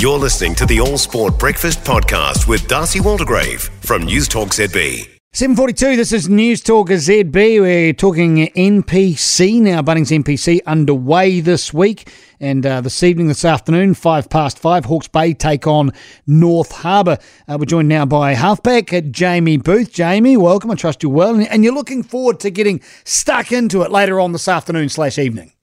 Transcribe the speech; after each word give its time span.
You're 0.00 0.16
listening 0.16 0.54
to 0.54 0.64
the 0.64 0.78
All 0.78 0.96
Sport 0.96 1.40
Breakfast 1.40 1.80
Podcast 1.80 2.46
with 2.46 2.68
Darcy 2.68 3.00
Waldegrave 3.00 3.62
from 3.84 4.04
News 4.04 4.28
Talk 4.28 4.50
ZB. 4.50 5.08
742, 5.32 5.96
this 5.96 6.12
is 6.12 6.28
News 6.28 6.60
Talk 6.60 6.90
ZB. 6.90 7.60
We're 7.60 7.92
talking 7.94 8.46
NPC 8.54 9.60
now. 9.60 9.82
Bunnings 9.82 10.16
NPC 10.16 10.60
underway 10.66 11.40
this 11.40 11.74
week. 11.74 12.12
And 12.38 12.64
uh, 12.64 12.80
this 12.80 13.02
evening, 13.02 13.26
this 13.26 13.44
afternoon, 13.44 13.94
five 13.94 14.30
past 14.30 14.60
five, 14.60 14.84
Hawke's 14.84 15.08
Bay 15.08 15.34
take 15.34 15.66
on 15.66 15.90
North 16.28 16.70
Harbour. 16.70 17.18
Uh, 17.48 17.56
we're 17.58 17.66
joined 17.66 17.88
now 17.88 18.06
by 18.06 18.34
halfback 18.34 18.92
Jamie 19.10 19.56
Booth. 19.56 19.92
Jamie, 19.92 20.36
welcome. 20.36 20.70
I 20.70 20.76
trust 20.76 21.02
you 21.02 21.10
well. 21.10 21.44
And 21.50 21.64
you're 21.64 21.74
looking 21.74 22.04
forward 22.04 22.38
to 22.38 22.52
getting 22.52 22.80
stuck 23.02 23.50
into 23.50 23.82
it 23.82 23.90
later 23.90 24.20
on 24.20 24.30
this 24.30 24.46
afternoon 24.46 24.90
slash 24.90 25.18
evening. 25.18 25.54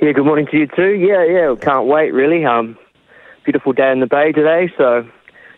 Yeah, 0.00 0.12
good 0.12 0.26
morning 0.26 0.46
to 0.52 0.56
you 0.58 0.68
too. 0.76 0.94
Yeah, 0.94 1.24
yeah, 1.24 1.56
can't 1.60 1.86
wait 1.88 2.14
really. 2.14 2.44
Um, 2.44 2.78
beautiful 3.44 3.72
day 3.72 3.90
in 3.90 4.00
the 4.00 4.06
bay 4.06 4.32
today, 4.32 4.72
so 4.76 5.08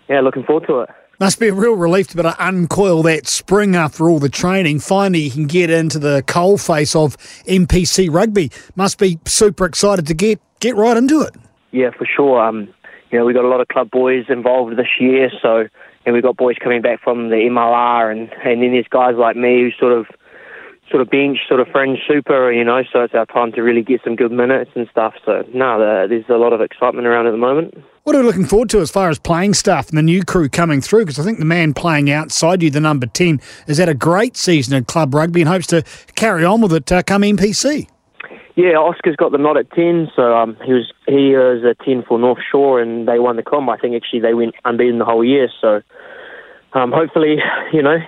yeah, 0.09 0.21
looking 0.21 0.45
forward 0.45 0.67
to 0.67 0.81
it. 0.81 0.91
Must 1.21 1.39
be 1.39 1.49
a 1.49 1.55
real 1.55 1.75
relief 1.75 2.09
to 2.09 2.17
be 2.17 2.21
able 2.21 2.33
to 2.33 2.45
uncoil 2.45 3.03
that 3.05 3.29
spring 3.29 3.77
after 3.77 4.09
all 4.09 4.19
the 4.19 4.29
training. 4.29 4.81
Finally, 4.81 5.21
you 5.21 5.31
can 5.31 5.47
get 5.47 5.71
into 5.71 5.99
the 5.99 6.25
coal 6.27 6.59
face 6.59 6.97
of 6.97 7.17
NPC 7.47 8.13
rugby. 8.13 8.51
Must 8.75 8.99
be 8.99 9.21
super 9.25 9.65
excited 9.65 10.07
to 10.09 10.15
get 10.15 10.41
get 10.59 10.75
right 10.75 10.97
into 10.97 11.21
it. 11.21 11.37
Yeah, 11.71 11.91
for 11.91 12.07
sure. 12.07 12.43
Um, 12.43 12.69
you 13.11 13.19
know, 13.19 13.25
we 13.25 13.33
got 13.35 13.45
a 13.45 13.49
lot 13.49 13.61
of 13.61 13.69
club 13.69 13.91
boys 13.91 14.25
involved 14.29 14.77
this 14.77 14.89
year, 14.99 15.31
so 15.41 15.69
and 16.05 16.15
we've 16.15 16.23
got 16.23 16.37
boys 16.37 16.57
coming 16.61 16.83
back 16.83 17.01
from 17.01 17.29
the 17.29 17.37
MLR, 17.37 18.11
and 18.11 18.33
and 18.45 18.63
then 18.63 18.73
there's 18.73 18.89
guys 18.91 19.15
like 19.17 19.37
me 19.37 19.61
who 19.61 19.71
sort 19.79 19.93
of 19.93 20.07
sort 20.91 21.01
of 21.01 21.11
bench, 21.11 21.39
sort 21.49 21.61
of 21.61 21.69
fringe 21.69 22.01
super, 22.07 22.53
you 22.53 22.65
know, 22.65 22.83
so 22.93 23.01
it's 23.03 23.15
our 23.15 23.27
time 23.27 23.53
to 23.53 23.63
really 23.63 23.83
get 23.83 24.03
some 24.05 24.17
good 24.17 24.33
minutes 24.33 24.71
and 24.75 24.89
stuff. 24.91 25.15
So, 25.25 25.45
no, 25.55 25.79
there's 26.09 26.29
a 26.29 26.37
lot 26.37 26.53
of 26.53 26.61
excitement 26.61 27.07
around 27.07 27.27
at 27.27 27.31
the 27.31 27.39
moment. 27.39 27.83
What 28.03 28.17
are 28.17 28.19
we 28.19 28.25
looking 28.27 28.47
forward 28.47 28.69
to 28.71 28.81
as 28.81 28.91
far 28.91 29.09
as 29.09 29.19
playing 29.19 29.55
stuff 29.55 29.89
and 29.89 29.97
the 29.97 30.03
new 30.03 30.25
crew 30.25 30.49
coming 30.49 30.81
through? 30.81 31.05
Because 31.05 31.21
I 31.21 31.25
think 31.25 31.39
the 31.39 31.45
man 31.45 31.73
playing 31.73 32.11
outside 32.11 32.63
you, 32.63 32.71
the 32.71 32.81
number 32.81 33.07
10, 33.07 33.41
has 33.69 33.79
had 33.79 33.89
a 33.89 33.95
great 33.95 34.37
season 34.37 34.75
in 34.77 34.85
club 34.85 35.15
rugby 35.15 35.41
and 35.41 35.49
hopes 35.49 35.69
to 35.69 35.85
carry 36.17 36.45
on 36.45 36.61
with 36.61 36.73
it 36.73 36.91
uh, 36.91 37.03
come 37.03 37.23
NPC. 37.23 37.89
Yeah, 38.55 38.77
Oscar's 38.77 39.17
got 39.17 39.33
the 39.33 39.39
nod 39.39 39.57
at 39.57 39.71
10, 39.71 40.11
so 40.15 40.37
um, 40.37 40.59
he 40.63 40.75
was 40.75 40.93
he 41.07 41.35
was 41.35 41.65
a 41.65 41.75
10 41.85 42.03
for 42.07 42.19
North 42.19 42.41
Shore 42.51 42.83
and 42.83 43.09
they 43.09 43.19
won 43.19 43.37
the 43.37 43.43
comp. 43.43 43.71
I 43.71 43.79
think 43.79 43.95
actually 43.97 44.21
they 44.21 44.35
went 44.35 44.55
unbeaten 44.67 44.99
the 44.99 45.07
whole 45.07 45.25
year, 45.25 45.49
so 45.59 45.81
um, 46.75 46.93
hopefully, 46.93 47.39
you 47.73 47.83
know, 47.83 47.99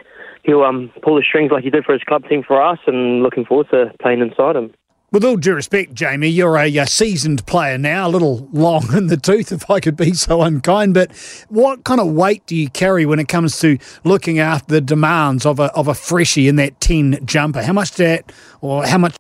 he'll 0.45 0.63
um, 0.63 0.91
pull 1.03 1.17
the 1.17 1.23
strings 1.23 1.51
like 1.51 1.65
he 1.65 1.71
did 1.71 1.85
for 1.85 1.93
his 1.93 2.03
club 2.03 2.25
team 2.29 2.43
for 2.43 2.63
us, 2.63 2.79
and 2.87 3.23
looking 3.23 3.45
forward 3.45 3.69
to 3.71 3.93
playing 4.01 4.21
inside 4.21 4.57
him. 4.57 4.73
With 5.15 5.25
all 5.25 5.37
due 5.37 5.55
respect, 5.55 5.95
Jamie, 5.95 6.27
you're 6.27 6.57
a, 6.57 6.77
a, 6.77 6.89
seasoned 6.89 7.47
player 7.47 7.79
now, 7.79 8.09
a 8.09 8.11
little 8.11 8.49
long 8.53 8.93
in 8.97 9.07
the 9.07 9.17
tooth, 9.17 9.53
if 9.53 9.71
I 9.71 9.79
could 9.79 9.97
be 9.97 10.13
so 10.13 10.43
unkind. 10.43 10.93
But 10.95 11.13
what 11.49 11.85
kind 11.85 12.01
of 12.01 12.09
weight 12.09 12.45
do 12.47 12.57
you 12.57 12.69
carry 12.69 13.07
when 13.07 13.21
it 13.21 13.29
comes 13.29 13.61
to 13.61 13.79
looking 14.03 14.41
after 14.41 14.75
the 14.75 14.81
demands 14.81 15.47
of 15.47 15.61
a 15.61 15.73
of 15.75 15.87
a 15.87 15.95
freshie 15.95 16.49
in 16.49 16.57
that 16.57 16.81
ten 16.81 17.25
jumper? 17.25 17.63
How 17.63 17.73
much 17.73 17.93
that, 17.93 18.33
or 18.61 18.85
how 18.85 18.99
much 18.99 19.15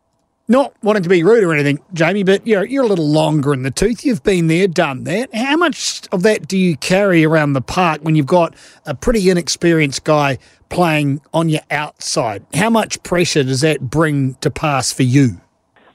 not 0.48 0.74
wanting 0.82 1.02
to 1.02 1.08
be 1.08 1.22
rude 1.22 1.42
or 1.42 1.54
anything, 1.54 1.80
Jamie, 1.92 2.22
but 2.22 2.46
you're 2.46 2.64
you're 2.64 2.84
a 2.84 2.86
little 2.86 3.08
longer 3.08 3.52
in 3.54 3.62
the 3.62 3.70
tooth. 3.70 4.04
You've 4.04 4.22
been 4.22 4.46
there, 4.46 4.68
done 4.68 5.04
that. 5.04 5.34
How 5.34 5.56
much 5.56 6.02
of 6.12 6.22
that 6.22 6.48
do 6.48 6.58
you 6.58 6.76
carry 6.76 7.24
around 7.24 7.54
the 7.54 7.62
park 7.62 8.00
when 8.02 8.14
you've 8.14 8.26
got 8.26 8.54
a 8.86 8.94
pretty 8.94 9.30
inexperienced 9.30 10.04
guy 10.04 10.38
playing 10.68 11.20
on 11.32 11.48
your 11.48 11.62
outside? 11.70 12.44
How 12.54 12.70
much 12.70 13.02
pressure 13.02 13.42
does 13.42 13.62
that 13.62 13.80
bring 13.80 14.34
to 14.36 14.50
pass 14.50 14.92
for 14.92 15.02
you? 15.02 15.40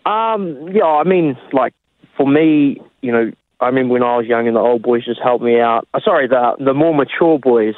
Um, 0.05 0.69
yeah, 0.73 0.85
I 0.85 1.03
mean, 1.03 1.37
like 1.53 1.73
for 2.17 2.27
me, 2.27 2.81
you 3.01 3.11
know, 3.11 3.31
I 3.59 3.67
remember 3.67 3.93
when 3.93 4.03
I 4.03 4.17
was 4.17 4.25
young 4.25 4.47
and 4.47 4.55
the 4.55 4.61
old 4.61 4.81
boys 4.81 5.05
just 5.05 5.21
helped 5.21 5.43
me 5.43 5.59
out. 5.59 5.87
Uh, 5.93 5.99
sorry, 6.03 6.27
the 6.27 6.55
the 6.59 6.73
more 6.73 6.93
mature 6.95 7.37
boys 7.37 7.75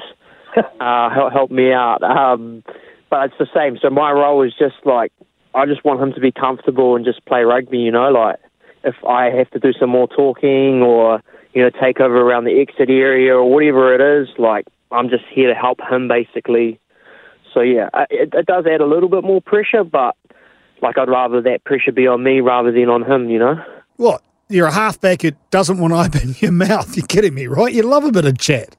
uh, 0.79 1.29
helped 1.29 1.51
me 1.51 1.73
out. 1.73 2.01
Um, 2.03 2.63
but 3.09 3.25
it's 3.25 3.37
the 3.37 3.47
same. 3.53 3.77
So 3.81 3.89
my 3.89 4.11
role 4.11 4.41
is 4.43 4.53
just 4.57 4.75
like 4.85 5.11
I 5.53 5.65
just 5.65 5.83
want 5.83 6.01
him 6.01 6.13
to 6.13 6.19
be 6.19 6.31
comfortable 6.31 6.95
and 6.95 7.05
just 7.05 7.25
play 7.25 7.43
rugby, 7.43 7.79
you 7.79 7.91
know, 7.91 8.09
like 8.09 8.37
if 8.83 8.95
I 9.07 9.25
have 9.25 9.49
to 9.51 9.59
do 9.59 9.73
some 9.73 9.89
more 9.89 10.07
talking 10.07 10.81
or, 10.81 11.21
you 11.53 11.61
know, 11.61 11.69
take 11.69 11.99
over 11.99 12.21
around 12.21 12.45
the 12.45 12.59
exit 12.59 12.89
area 12.89 13.35
or 13.35 13.49
whatever 13.49 13.93
it 13.93 14.01
is, 14.01 14.29
like 14.37 14.65
I'm 14.91 15.09
just 15.09 15.23
here 15.31 15.47
to 15.47 15.55
help 15.55 15.79
him 15.89 16.07
basically. 16.07 16.79
So 17.53 17.61
yeah, 17.61 17.89
it, 18.09 18.33
it 18.33 18.45
does 18.45 18.65
add 18.65 18.81
a 18.81 18.85
little 18.85 19.09
bit 19.09 19.23
more 19.23 19.41
pressure, 19.41 19.83
but 19.83 20.15
like 20.81 20.97
I'd 20.97 21.09
rather 21.09 21.41
that 21.41 21.63
pressure 21.63 21.91
be 21.91 22.07
on 22.07 22.23
me 22.23 22.39
rather 22.39 22.71
than 22.71 22.89
on 22.89 23.03
him, 23.03 23.29
you 23.29 23.39
know. 23.39 23.63
What? 23.97 24.23
You're 24.49 24.67
a 24.67 24.71
halfback 24.71 25.21
who 25.21 25.31
doesn't 25.49 25.77
want 25.77 25.93
to 25.93 25.99
open 26.19 26.35
your 26.39 26.51
mouth. 26.51 26.95
You're 26.95 27.07
kidding 27.07 27.33
me, 27.33 27.47
right? 27.47 27.73
You 27.73 27.83
love 27.83 28.03
a 28.03 28.11
bit 28.11 28.25
of 28.25 28.37
chat. 28.37 28.75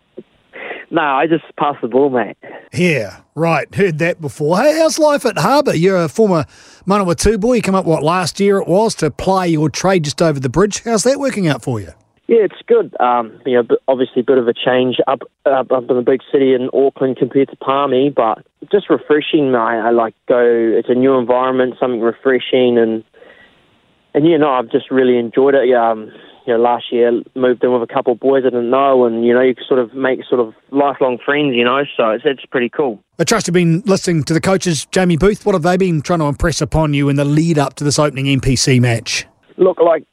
No, 0.92 1.00
I 1.00 1.26
just 1.26 1.44
pass 1.56 1.74
the 1.80 1.88
ball, 1.88 2.10
mate. 2.10 2.36
Yeah, 2.70 3.22
right. 3.34 3.74
Heard 3.74 3.98
that 4.00 4.20
before. 4.20 4.58
Hey, 4.58 4.78
how's 4.78 4.98
life 4.98 5.24
at 5.24 5.38
Harbour? 5.38 5.74
You're 5.74 6.04
a 6.04 6.08
former 6.08 6.44
Manawatu 6.86 7.40
boy. 7.40 7.54
You 7.54 7.62
come 7.62 7.74
up, 7.74 7.86
what, 7.86 8.02
last 8.02 8.38
year 8.38 8.58
it 8.58 8.68
was 8.68 8.94
to 8.96 9.10
play 9.10 9.48
your 9.48 9.70
trade 9.70 10.04
just 10.04 10.20
over 10.20 10.38
the 10.38 10.50
bridge. 10.50 10.82
How's 10.82 11.04
that 11.04 11.18
working 11.18 11.48
out 11.48 11.62
for 11.62 11.80
you? 11.80 11.92
Yeah, 12.26 12.40
it's 12.40 12.60
good. 12.66 12.94
Um, 13.00 13.40
you 13.46 13.54
know, 13.54 13.76
obviously 13.88 14.20
a 14.20 14.24
bit 14.24 14.36
of 14.36 14.48
a 14.48 14.52
change 14.52 14.98
up, 15.06 15.22
up 15.46 15.72
up 15.72 15.88
in 15.88 15.96
the 15.96 16.02
big 16.02 16.20
city 16.30 16.52
in 16.52 16.68
Auckland 16.74 17.16
compared 17.16 17.48
to 17.48 17.56
Palmy, 17.56 18.10
but 18.10 18.44
just 18.70 18.90
refreshing. 18.90 19.54
I, 19.54 19.88
I 19.88 19.90
like 19.92 20.14
go. 20.28 20.42
It's 20.44 20.90
a 20.90 20.94
new 20.94 21.16
environment, 21.16 21.76
something 21.80 22.00
refreshing, 22.00 22.76
and 22.76 23.02
and 24.12 24.28
yeah, 24.28 24.36
no, 24.36 24.50
I've 24.50 24.70
just 24.70 24.90
really 24.90 25.16
enjoyed 25.16 25.54
it. 25.54 25.74
Um, 25.74 26.12
you 26.46 26.52
know, 26.52 26.60
last 26.60 26.86
year 26.90 27.12
moved 27.34 27.62
in 27.62 27.72
with 27.72 27.88
a 27.88 27.92
couple 27.92 28.12
of 28.12 28.20
boys 28.20 28.42
I 28.44 28.50
didn't 28.50 28.70
know, 28.70 29.04
and 29.04 29.24
you 29.24 29.32
know, 29.32 29.40
you 29.40 29.54
sort 29.66 29.80
of 29.80 29.94
make 29.94 30.20
sort 30.28 30.40
of 30.40 30.54
lifelong 30.70 31.18
friends, 31.24 31.54
you 31.54 31.64
know. 31.64 31.84
So 31.96 32.10
it's 32.10 32.24
it's 32.26 32.44
pretty 32.46 32.68
cool. 32.68 33.02
I 33.18 33.24
trust 33.24 33.46
you've 33.46 33.54
been 33.54 33.82
listening 33.86 34.24
to 34.24 34.34
the 34.34 34.40
coaches, 34.40 34.86
Jamie 34.86 35.16
Booth. 35.16 35.46
What 35.46 35.54
have 35.54 35.62
they 35.62 35.76
been 35.76 36.02
trying 36.02 36.18
to 36.20 36.26
impress 36.26 36.60
upon 36.60 36.94
you 36.94 37.08
in 37.08 37.16
the 37.16 37.24
lead 37.24 37.58
up 37.58 37.74
to 37.74 37.84
this 37.84 37.98
opening 37.98 38.26
NPC 38.26 38.80
match? 38.80 39.26
Look, 39.56 39.78
like 39.78 40.04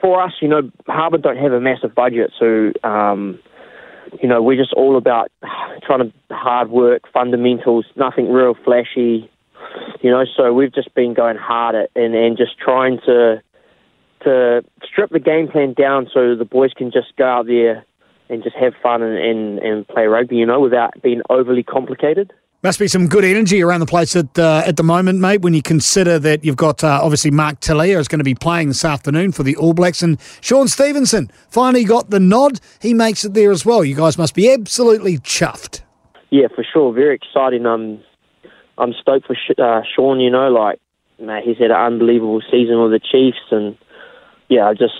for 0.00 0.22
us, 0.22 0.32
you 0.40 0.48
know, 0.48 0.70
Harbour 0.86 1.18
don't 1.18 1.38
have 1.38 1.52
a 1.52 1.60
massive 1.60 1.94
budget, 1.94 2.32
so 2.38 2.72
um, 2.84 3.38
you 4.22 4.28
know, 4.28 4.42
we're 4.42 4.56
just 4.56 4.72
all 4.74 4.96
about 4.96 5.30
trying 5.82 6.00
to 6.10 6.12
hard 6.34 6.70
work, 6.70 7.02
fundamentals, 7.12 7.86
nothing 7.96 8.30
real 8.30 8.54
flashy, 8.64 9.30
you 10.00 10.10
know. 10.10 10.24
So 10.36 10.52
we've 10.52 10.74
just 10.74 10.94
been 10.94 11.14
going 11.14 11.36
hard 11.36 11.74
at 11.74 11.90
and 11.96 12.14
and 12.14 12.36
just 12.36 12.58
trying 12.58 13.00
to 13.06 13.42
to 14.20 14.64
strip 14.84 15.10
the 15.10 15.20
game 15.20 15.48
plan 15.48 15.72
down 15.72 16.08
so 16.12 16.34
the 16.34 16.44
boys 16.44 16.72
can 16.76 16.90
just 16.90 17.14
go 17.16 17.26
out 17.26 17.46
there 17.46 17.84
and 18.28 18.42
just 18.42 18.56
have 18.56 18.74
fun 18.82 19.02
and, 19.02 19.18
and, 19.18 19.58
and 19.58 19.88
play 19.88 20.06
rugby, 20.06 20.36
you 20.36 20.46
know, 20.46 20.60
without 20.60 20.90
being 21.02 21.22
overly 21.30 21.62
complicated. 21.62 22.32
Must 22.62 22.78
be 22.80 22.88
some 22.88 23.06
good 23.06 23.24
energy 23.24 23.62
around 23.62 23.80
the 23.80 23.86
place 23.86 24.16
at 24.16 24.36
uh, 24.36 24.64
at 24.66 24.76
the 24.76 24.82
moment, 24.82 25.20
mate. 25.20 25.42
When 25.42 25.54
you 25.54 25.62
consider 25.62 26.18
that 26.18 26.44
you've 26.44 26.56
got 26.56 26.82
uh, 26.82 26.98
obviously 27.00 27.30
Mark 27.30 27.60
Telea 27.60 28.00
is 28.00 28.08
going 28.08 28.18
to 28.18 28.24
be 28.24 28.34
playing 28.34 28.66
this 28.66 28.84
afternoon 28.84 29.30
for 29.30 29.44
the 29.44 29.54
All 29.54 29.74
Blacks, 29.74 30.02
and 30.02 30.18
Shaun 30.40 30.66
Stevenson 30.66 31.30
finally 31.48 31.84
got 31.84 32.10
the 32.10 32.18
nod. 32.18 32.58
He 32.80 32.94
makes 32.94 33.24
it 33.24 33.34
there 33.34 33.52
as 33.52 33.64
well. 33.64 33.84
You 33.84 33.94
guys 33.94 34.18
must 34.18 34.34
be 34.34 34.52
absolutely 34.52 35.18
chuffed. 35.18 35.82
Yeah, 36.30 36.48
for 36.52 36.64
sure. 36.64 36.92
Very 36.92 37.14
exciting. 37.14 37.64
I'm 37.64 38.02
I'm 38.76 38.92
stoked 38.92 39.28
for 39.28 39.36
uh, 39.62 39.82
Shaun. 39.94 40.18
You 40.18 40.30
know, 40.30 40.48
like 40.48 40.80
mate, 41.20 41.44
he's 41.44 41.58
had 41.58 41.70
an 41.70 41.76
unbelievable 41.76 42.42
season 42.50 42.82
with 42.82 42.90
the 42.90 42.98
Chiefs, 42.98 43.38
and 43.52 43.78
yeah, 44.48 44.68
I 44.68 44.74
just 44.74 44.94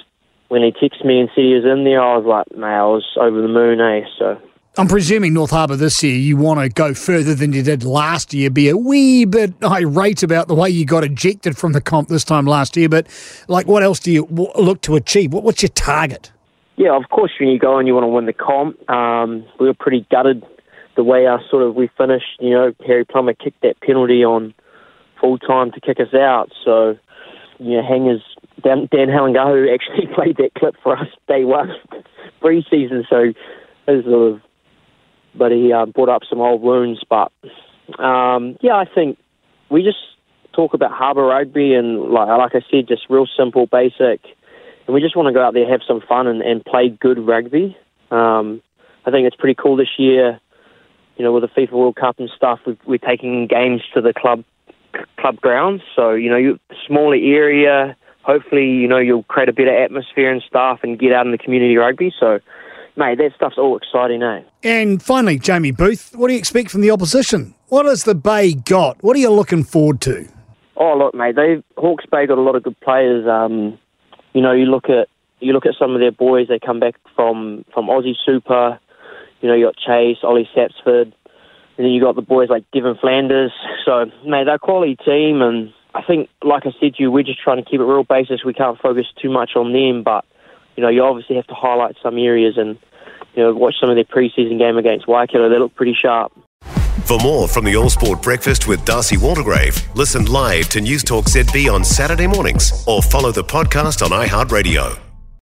when 0.48 0.62
he 0.62 0.72
texted 0.72 1.04
me 1.04 1.20
and 1.20 1.28
said 1.34 1.44
he 1.44 1.54
was 1.54 1.64
in 1.64 1.84
there, 1.84 2.02
I 2.02 2.16
was 2.16 2.24
like, 2.24 2.58
mate, 2.58 2.66
I 2.66 2.84
was 2.84 3.04
over 3.20 3.40
the 3.40 3.48
moon, 3.48 3.80
eh? 3.80 4.06
So. 4.18 4.40
I'm 4.78 4.86
presuming 4.86 5.34
North 5.34 5.50
Harbour 5.50 5.76
this 5.76 6.02
year, 6.02 6.14
you 6.14 6.36
want 6.36 6.60
to 6.60 6.68
go 6.68 6.94
further 6.94 7.34
than 7.34 7.52
you 7.52 7.62
did 7.62 7.82
last 7.82 8.32
year, 8.32 8.48
be 8.48 8.68
a 8.68 8.76
wee 8.76 9.24
bit 9.24 9.52
irate 9.62 10.22
about 10.22 10.48
the 10.48 10.54
way 10.54 10.70
you 10.70 10.86
got 10.86 11.04
ejected 11.04 11.56
from 11.56 11.72
the 11.72 11.80
comp 11.80 12.08
this 12.08 12.24
time 12.24 12.46
last 12.46 12.76
year. 12.76 12.88
But, 12.88 13.08
like, 13.48 13.66
what 13.66 13.82
else 13.82 13.98
do 13.98 14.12
you 14.12 14.26
look 14.30 14.80
to 14.82 14.94
achieve? 14.94 15.32
What, 15.32 15.42
what's 15.42 15.62
your 15.62 15.70
target? 15.70 16.30
Yeah, 16.76 16.96
of 16.96 17.08
course, 17.10 17.32
when 17.40 17.48
you 17.48 17.58
go 17.58 17.76
and 17.78 17.88
you 17.88 17.94
want 17.94 18.04
to 18.04 18.08
win 18.08 18.26
the 18.26 18.32
comp, 18.32 18.88
um, 18.88 19.44
we 19.58 19.66
were 19.66 19.74
pretty 19.74 20.06
gutted 20.12 20.46
the 20.96 21.02
way 21.02 21.26
our 21.26 21.40
sort 21.50 21.64
of 21.64 21.74
we 21.74 21.90
finished. 21.98 22.38
You 22.38 22.50
know, 22.50 22.72
Harry 22.86 23.04
Plummer 23.04 23.34
kicked 23.34 23.62
that 23.62 23.80
penalty 23.80 24.24
on 24.24 24.54
full 25.20 25.38
time 25.38 25.72
to 25.72 25.80
kick 25.80 25.98
us 25.98 26.14
out. 26.14 26.52
So, 26.64 26.96
you 27.58 27.76
know, 27.76 27.82
hangers 27.82 28.22
Dan, 28.62 28.88
Dan 28.90 29.08
Halangahu 29.08 29.72
actually 29.72 30.06
played 30.14 30.36
that 30.38 30.54
clip 30.54 30.76
for 30.82 30.96
us 30.96 31.08
day 31.26 31.44
one, 31.44 31.70
pre-season, 32.40 33.04
so 33.08 33.32
it 33.86 34.04
sort 34.04 34.32
of, 34.32 34.40
but 35.34 35.52
he 35.52 35.72
uh, 35.72 35.86
brought 35.86 36.08
up 36.08 36.22
some 36.28 36.40
old 36.40 36.62
wounds. 36.62 37.00
But 37.08 37.32
um, 38.02 38.56
yeah, 38.60 38.74
I 38.74 38.84
think 38.92 39.18
we 39.70 39.82
just 39.82 39.98
talk 40.52 40.74
about 40.74 40.92
Harbour 40.92 41.24
Rugby 41.24 41.74
and 41.74 42.10
like 42.10 42.28
like 42.28 42.54
I 42.54 42.66
said, 42.70 42.88
just 42.88 43.06
real 43.08 43.26
simple, 43.36 43.66
basic, 43.66 44.20
and 44.86 44.94
we 44.94 45.00
just 45.00 45.16
want 45.16 45.28
to 45.28 45.32
go 45.32 45.42
out 45.42 45.54
there, 45.54 45.70
have 45.70 45.82
some 45.86 46.00
fun, 46.08 46.26
and, 46.26 46.42
and 46.42 46.64
play 46.64 46.88
good 46.88 47.18
rugby. 47.18 47.76
Um, 48.10 48.62
I 49.06 49.10
think 49.10 49.26
it's 49.26 49.36
pretty 49.36 49.54
cool 49.54 49.76
this 49.76 49.98
year. 49.98 50.40
You 51.16 51.24
know, 51.24 51.32
with 51.32 51.42
the 51.42 51.48
FIFA 51.48 51.72
World 51.72 51.96
Cup 51.96 52.18
and 52.18 52.30
stuff, 52.36 52.60
we 52.66 52.76
we're 52.86 52.98
taking 52.98 53.46
games 53.46 53.82
to 53.94 54.00
the 54.00 54.12
club 54.12 54.44
club 55.18 55.40
grounds. 55.40 55.82
So 55.94 56.12
you 56.12 56.30
know, 56.30 56.36
you 56.36 56.58
smaller 56.86 57.16
area 57.16 57.96
hopefully, 58.28 58.66
you 58.66 58.86
know, 58.86 58.98
you'll 58.98 59.22
create 59.24 59.48
a 59.48 59.52
better 59.52 59.74
atmosphere 59.74 60.30
and 60.30 60.42
stuff 60.46 60.80
and 60.82 60.98
get 60.98 61.12
out 61.12 61.24
in 61.24 61.32
the 61.32 61.38
community 61.38 61.76
rugby. 61.76 62.12
So, 62.20 62.38
mate, 62.94 63.16
that 63.18 63.32
stuff's 63.34 63.56
all 63.56 63.76
exciting, 63.76 64.22
eh? 64.22 64.42
And 64.62 65.02
finally, 65.02 65.38
Jamie 65.38 65.70
Booth, 65.70 66.14
what 66.14 66.28
do 66.28 66.34
you 66.34 66.38
expect 66.38 66.70
from 66.70 66.82
the 66.82 66.90
opposition? 66.90 67.54
What 67.68 67.86
has 67.86 68.04
the 68.04 68.14
Bay 68.14 68.52
got? 68.52 69.02
What 69.02 69.16
are 69.16 69.20
you 69.20 69.30
looking 69.30 69.64
forward 69.64 70.02
to? 70.02 70.28
Oh, 70.76 70.96
look, 70.96 71.14
mate, 71.14 71.36
they 71.36 71.62
Hawke's 71.76 72.04
Bay 72.06 72.26
got 72.26 72.38
a 72.38 72.42
lot 72.42 72.54
of 72.54 72.62
good 72.62 72.78
players. 72.80 73.26
Um, 73.26 73.78
you 74.34 74.42
know, 74.42 74.52
you 74.52 74.66
look 74.66 74.84
at 74.90 75.08
you 75.40 75.52
look 75.52 75.66
at 75.66 75.74
some 75.78 75.94
of 75.94 76.00
their 76.00 76.12
boys. 76.12 76.48
They 76.48 76.58
come 76.58 76.78
back 76.78 76.94
from 77.16 77.64
from 77.72 77.86
Aussie 77.86 78.14
Super. 78.24 78.78
You 79.40 79.48
know, 79.48 79.54
you 79.54 79.66
got 79.66 79.76
Chase, 79.76 80.18
Ollie 80.22 80.48
Sapsford, 80.54 81.12
and 81.76 81.86
then 81.86 81.86
you 81.86 82.00
got 82.00 82.14
the 82.14 82.22
boys 82.22 82.48
like 82.48 82.64
Devon 82.72 82.96
Flanders. 83.00 83.52
So, 83.84 84.04
mate, 84.26 84.44
they're 84.44 84.56
a 84.56 84.58
quality 84.58 84.96
team, 84.96 85.40
and 85.40 85.72
I 85.94 86.02
think, 86.02 86.28
like 86.42 86.66
I 86.66 86.72
said 86.80 86.94
to 86.94 87.02
you, 87.02 87.10
we're 87.10 87.22
just 87.22 87.40
trying 87.40 87.62
to 87.62 87.68
keep 87.68 87.80
it 87.80 87.84
real 87.84 88.04
basis. 88.04 88.44
We 88.44 88.54
can't 88.54 88.78
focus 88.78 89.06
too 89.20 89.30
much 89.30 89.52
on 89.56 89.72
them, 89.72 90.02
but 90.02 90.24
you 90.76 90.82
know, 90.82 90.88
you 90.88 91.02
obviously 91.02 91.36
have 91.36 91.46
to 91.48 91.54
highlight 91.54 91.96
some 92.02 92.18
areas 92.18 92.56
and 92.56 92.78
you 93.34 93.42
know 93.42 93.54
watch 93.54 93.74
some 93.80 93.90
of 93.90 93.96
their 93.96 94.04
preseason 94.04 94.58
game 94.58 94.76
against 94.76 95.08
Waikato. 95.08 95.48
They 95.48 95.58
look 95.58 95.74
pretty 95.74 95.96
sharp. 96.00 96.32
For 97.06 97.18
more 97.20 97.48
from 97.48 97.64
the 97.64 97.74
All 97.74 97.88
Sport 97.88 98.22
Breakfast 98.22 98.68
with 98.68 98.84
Darcy 98.84 99.16
Waldegrave, 99.16 99.94
listen 99.94 100.26
live 100.26 100.68
to 100.68 100.80
News 100.80 101.02
Talk 101.02 101.24
ZB 101.24 101.72
on 101.72 101.82
Saturday 101.82 102.26
mornings 102.26 102.84
or 102.86 103.02
follow 103.02 103.32
the 103.32 103.44
podcast 103.44 104.02
on 104.02 104.10
iHeartRadio. 104.10 105.07